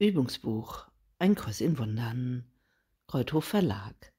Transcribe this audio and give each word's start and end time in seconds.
Übungsbuch 0.00 0.86
Ein 1.18 1.34
Kurs 1.34 1.60
in 1.60 1.76
Wundern. 1.76 2.50
Kreuthof 3.06 3.44
Verlag. 3.44 4.14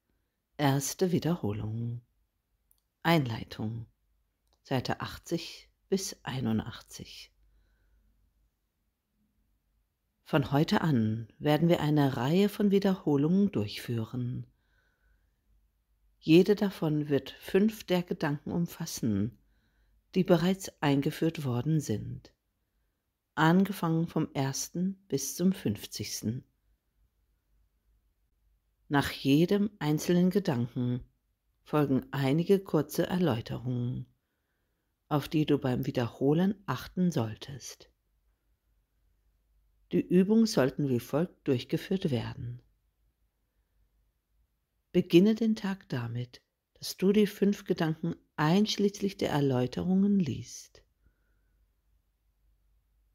Erste 0.56 1.12
Wiederholung. 1.12 2.02
Einleitung. 3.02 3.88
Seite 4.62 5.02
80 5.02 5.72
bis 5.90 6.16
81 6.22 7.34
Von 10.22 10.52
heute 10.52 10.82
an 10.82 11.34
werden 11.40 11.68
wir 11.68 11.80
eine 11.80 12.16
Reihe 12.16 12.48
von 12.48 12.70
Wiederholungen 12.70 13.52
durchführen. 13.52 14.46
Jede 16.20 16.54
davon 16.54 17.10
wird 17.10 17.32
fünf 17.32 17.86
der 17.86 18.04
Gedanken 18.04 18.52
umfassen, 18.52 19.40
die 20.14 20.24
bereits 20.24 20.80
eingeführt 20.80 21.44
worden 21.44 21.80
sind 21.82 22.32
angefangen 23.42 24.08
vom 24.08 24.32
ersten 24.34 25.04
bis 25.08 25.36
zum 25.36 25.52
fünfzigsten. 25.52 26.44
Nach 28.88 29.10
jedem 29.10 29.72
einzelnen 29.80 30.30
Gedanken 30.30 31.04
folgen 31.64 32.06
einige 32.12 32.60
kurze 32.60 33.08
Erläuterungen, 33.08 34.06
auf 35.08 35.28
die 35.28 35.48
du 35.48 35.58
beim 35.58 35.88
Wiederholen 35.88 36.56
achten 36.68 37.12
solltest. 37.12 37.90
Die 39.92 40.02
Übungen 40.02 40.46
sollten 40.46 40.88
wie 40.88 41.00
folgt 41.00 41.48
durchgeführt 41.48 42.12
werden. 42.12 42.62
Beginne 44.92 45.34
den 45.34 45.56
Tag 45.56 45.90
damit, 45.90 46.44
dass 46.76 46.96
du 46.96 47.12
die 47.12 47.28
fünf 47.28 47.66
Gedanken 47.66 48.14
einschließlich 48.36 49.18
der 49.18 49.32
Erläuterungen 49.32 50.20
liest. 50.20 50.81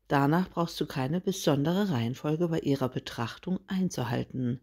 Danach 0.08 0.48
brauchst 0.50 0.80
du 0.80 0.86
keine 0.86 1.20
besondere 1.20 1.90
Reihenfolge 1.90 2.48
bei 2.48 2.60
ihrer 2.60 2.88
Betrachtung 2.88 3.58
einzuhalten, 3.66 4.60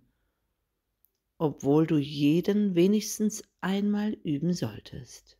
obwohl 1.37 1.85
du 1.85 1.98
jeden 1.98 2.76
wenigstens 2.76 3.43
einmal 3.59 4.13
üben 4.23 4.53
solltest. 4.53 5.37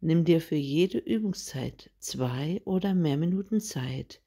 Nimm 0.00 0.24
dir 0.24 0.40
für 0.40 0.56
jede 0.56 0.98
Übungszeit 0.98 1.90
zwei 1.98 2.60
oder 2.64 2.94
mehr 2.94 3.16
Minuten 3.16 3.60
Zeit, 3.60 4.20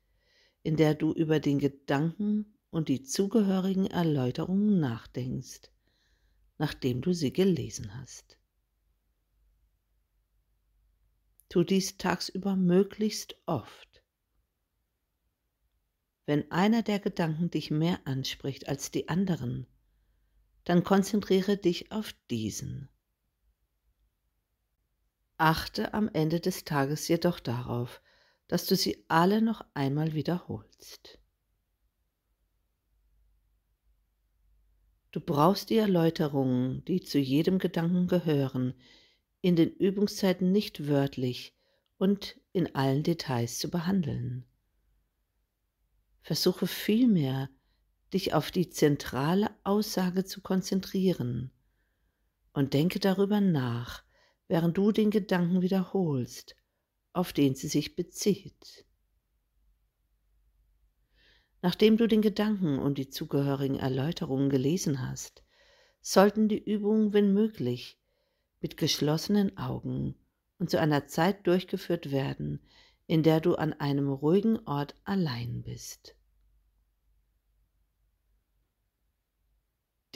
in 0.63 0.77
der 0.77 0.93
du 0.93 1.11
über 1.11 1.39
den 1.39 1.59
Gedanken 1.59 2.53
und 2.69 2.89
die 2.89 3.03
zugehörigen 3.03 3.87
Erläuterungen 3.87 4.79
nachdenkst, 4.79 5.71
nachdem 6.59 7.01
du 7.01 7.11
sie 7.11 7.33
gelesen 7.33 7.93
hast. 7.99 8.37
Tu 11.55 11.63
dies 11.63 11.95
tagsüber 11.95 12.57
möglichst 12.57 13.37
oft. 13.45 14.03
Wenn 16.25 16.51
einer 16.51 16.81
der 16.81 16.99
Gedanken 16.99 17.49
dich 17.49 17.71
mehr 17.71 17.97
anspricht 18.03 18.67
als 18.67 18.91
die 18.91 19.07
anderen, 19.07 19.65
dann 20.65 20.83
konzentriere 20.83 21.55
dich 21.55 21.93
auf 21.93 22.13
diesen. 22.29 22.89
Achte 25.37 25.93
am 25.93 26.09
Ende 26.09 26.41
des 26.41 26.65
Tages 26.65 27.07
jedoch 27.07 27.39
darauf, 27.39 28.01
dass 28.49 28.65
du 28.65 28.75
sie 28.75 29.05
alle 29.07 29.41
noch 29.41 29.63
einmal 29.73 30.13
wiederholst. 30.13 31.19
Du 35.11 35.21
brauchst 35.21 35.69
die 35.69 35.77
Erläuterungen, 35.77 36.83
die 36.83 36.99
zu 36.99 37.17
jedem 37.17 37.59
Gedanken 37.59 38.07
gehören, 38.07 38.73
in 39.45 39.55
den 39.55 39.69
Übungszeiten 39.69 40.51
nicht 40.51 40.87
wörtlich 40.87 41.55
und 41.99 42.41
in 42.51 42.73
allen 42.73 43.03
Details 43.03 43.59
zu 43.59 43.69
behandeln. 43.69 44.43
Versuche 46.23 46.65
vielmehr, 46.65 47.51
dich 48.11 48.33
auf 48.33 48.49
die 48.49 48.71
zentrale 48.71 49.51
Aussage 49.63 50.25
zu 50.25 50.41
konzentrieren 50.41 51.51
und 52.53 52.73
denke 52.73 52.99
darüber 52.99 53.39
nach, 53.39 54.03
während 54.47 54.79
du 54.79 54.91
den 54.91 55.11
Gedanken 55.11 55.61
wiederholst, 55.61 56.55
auf 57.13 57.31
den 57.31 57.53
sie 57.53 57.67
sich 57.67 57.95
bezieht. 57.95 58.87
Nachdem 61.61 61.97
du 61.97 62.07
den 62.07 62.23
Gedanken 62.23 62.79
und 62.79 62.97
die 62.97 63.09
zugehörigen 63.09 63.77
Erläuterungen 63.77 64.49
gelesen 64.49 65.07
hast, 65.07 65.43
sollten 66.01 66.49
die 66.49 66.63
Übungen, 66.63 67.13
wenn 67.13 67.31
möglich, 67.31 67.99
mit 68.65 68.77
geschlossenen 68.77 69.59
Augen 69.59 70.15
und 70.57 70.71
zu 70.71 70.79
einer 70.79 71.05
Zeit 71.05 71.45
durchgeführt 71.45 72.09
werden, 72.09 72.59
in 73.05 73.21
der 73.21 73.39
du 73.39 73.53
an 73.53 73.73
einem 73.73 74.11
ruhigen 74.11 74.57
Ort 74.65 74.95
allein 75.03 75.61
bist. 75.61 76.15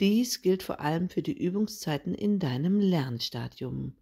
Dies 0.00 0.42
gilt 0.42 0.64
vor 0.64 0.80
allem 0.80 1.08
für 1.08 1.22
die 1.22 1.38
Übungszeiten 1.40 2.12
in 2.12 2.40
deinem 2.40 2.80
Lernstadium. 2.80 3.96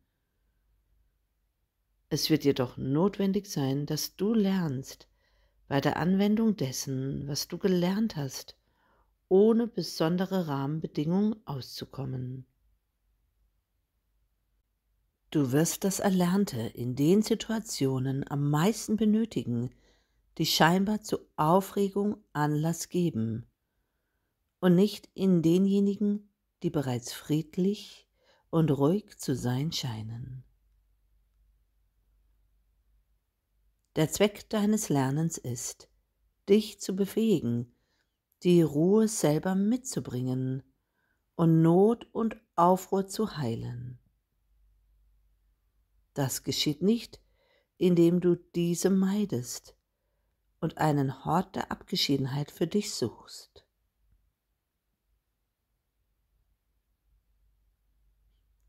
Es 2.09 2.31
wird 2.31 2.43
jedoch 2.43 2.79
notwendig 2.79 3.49
sein, 3.49 3.85
dass 3.85 4.17
du 4.17 4.33
lernst, 4.33 5.11
bei 5.67 5.83
der 5.83 5.99
Anwendung 5.99 6.57
dessen, 6.57 7.29
was 7.29 7.49
du 7.49 7.59
gelernt 7.59 8.17
hast, 8.17 8.57
ohne 9.29 9.67
besondere 9.67 10.49
Rahmenbedingungen 10.49 11.37
auszukommen. 11.47 12.47
Du 15.31 15.53
wirst 15.53 15.85
das 15.85 16.01
Erlernte 16.01 16.59
in 16.59 16.95
den 16.95 17.21
Situationen 17.21 18.25
am 18.31 18.49
meisten 18.49 18.97
benötigen, 18.97 19.75
die 20.39 20.47
scheinbar 20.47 21.03
zu 21.03 21.19
Aufregung 21.37 22.17
Anlass 22.33 22.89
geben, 22.89 23.47
und 24.61 24.75
nicht 24.75 25.11
in 25.15 25.43
denjenigen, 25.43 26.31
die 26.63 26.71
bereits 26.71 27.13
friedlich 27.13 28.09
und 28.51 28.71
ruhig 28.71 29.19
zu 29.19 29.37
sein 29.37 29.71
scheinen. 29.71 30.45
Der 33.97 34.11
Zweck 34.11 34.49
deines 34.49 34.89
Lernens 34.89 35.39
ist, 35.39 35.89
dich 36.49 36.81
zu 36.81 36.97
befähigen, 36.97 37.75
die 38.43 38.63
Ruhe 38.63 39.09
selber 39.09 39.55
mitzubringen 39.55 40.63
und 41.35 41.63
Not 41.63 42.09
und 42.13 42.37
Aufruhr 42.57 43.09
zu 43.09 43.37
heilen. 43.37 43.88
Das 46.19 46.43
geschieht 46.43 46.83
nicht, 46.83 47.21
indem 47.77 48.21
du 48.21 48.35
diese 48.35 48.91
meidest 48.91 49.77
und 50.59 50.79
einen 50.79 51.25
Hort 51.25 51.55
der 51.55 51.71
Abgeschiedenheit 51.71 52.51
für 52.51 52.67
dich 52.67 52.93
suchst. 52.93 53.65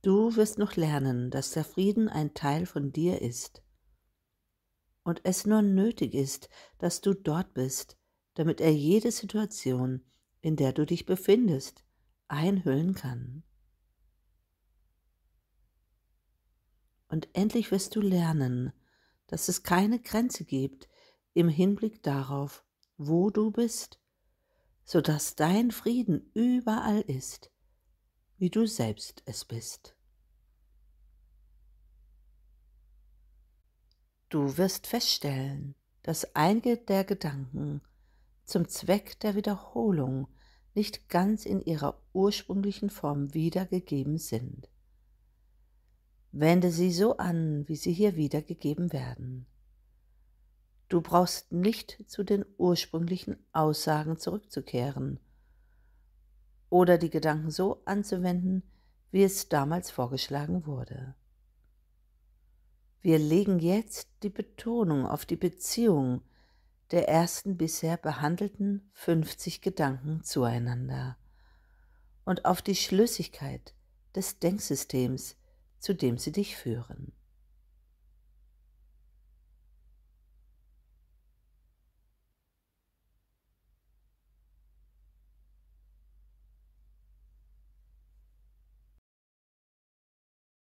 Du 0.03 0.35
wirst 0.35 0.59
noch 0.59 0.75
lernen, 0.75 1.31
dass 1.31 1.49
der 1.49 1.63
Frieden 1.65 2.07
ein 2.07 2.35
Teil 2.35 2.67
von 2.67 2.91
dir 2.91 3.19
ist 3.19 3.63
und 5.01 5.21
es 5.23 5.47
nur 5.47 5.63
nötig 5.63 6.13
ist, 6.13 6.49
dass 6.77 7.01
du 7.01 7.15
dort 7.15 7.55
bist, 7.55 7.97
damit 8.35 8.61
er 8.61 8.71
jede 8.71 9.11
Situation, 9.11 10.05
in 10.41 10.55
der 10.55 10.71
du 10.71 10.85
dich 10.85 11.07
befindest, 11.07 11.83
einhüllen 12.27 12.93
kann. 12.93 13.38
Und 17.09 17.27
endlich 17.33 17.71
wirst 17.71 17.95
du 17.95 18.01
lernen, 18.01 18.71
dass 19.27 19.49
es 19.49 19.63
keine 19.63 19.99
Grenze 19.99 20.45
gibt 20.45 20.87
im 21.33 21.49
Hinblick 21.49 22.01
darauf, 22.03 22.63
wo 22.97 23.29
du 23.29 23.51
bist, 23.51 23.99
so 24.85 25.01
dass 25.01 25.35
dein 25.35 25.71
Frieden 25.71 26.31
überall 26.33 27.01
ist, 27.01 27.51
wie 28.37 28.49
du 28.49 28.65
selbst 28.65 29.21
es 29.25 29.43
bist. 29.45 29.95
Du 34.29 34.57
wirst 34.57 34.87
feststellen, 34.87 35.75
dass 36.03 36.35
einige 36.35 36.77
der 36.77 37.03
Gedanken 37.03 37.81
zum 38.45 38.67
Zweck 38.67 39.19
der 39.19 39.35
Wiederholung 39.35 40.27
nicht 40.75 41.09
ganz 41.09 41.45
in 41.45 41.61
ihrer 41.61 42.01
ursprünglichen 42.13 42.89
Form 42.89 43.33
wiedergegeben 43.33 44.17
sind. 44.17 44.69
Wende 46.31 46.71
sie 46.71 46.91
so 46.91 47.17
an, 47.17 47.67
wie 47.67 47.75
sie 47.75 47.93
hier 47.93 48.15
wiedergegeben 48.15 48.93
werden. 48.93 49.47
Du 50.87 51.01
brauchst 51.01 51.51
nicht 51.51 52.03
zu 52.07 52.23
den 52.23 52.45
ursprünglichen 52.57 53.37
Aussagen 53.51 54.17
zurückzukehren 54.17 55.19
oder 56.69 56.97
die 56.97 57.09
Gedanken 57.09 57.51
so 57.51 57.81
anzuwenden, 57.85 58.63
wie 59.11 59.23
es 59.23 59.49
damals 59.49 59.91
vorgeschlagen 59.91 60.65
wurde. 60.65 61.15
Wir 63.01 63.17
legen 63.17 63.59
jetzt 63.59 64.09
die 64.23 64.29
Betonung 64.29 65.05
auf 65.05 65.25
die 65.25 65.37
Beziehung 65.37 66.21
der 66.91 67.07
ersten 67.07 67.55
bisher 67.55 67.97
behandelten 67.97 68.89
50 68.93 69.61
Gedanken 69.61 70.23
zueinander 70.23 71.17
und 72.25 72.45
auf 72.45 72.61
die 72.61 72.75
Schlüssigkeit 72.75 73.73
des 74.15 74.39
Denksystems, 74.39 75.37
zu 75.79 75.95
dem 75.95 76.17
sie 76.17 76.31
dich 76.31 76.55
führen. 76.55 77.13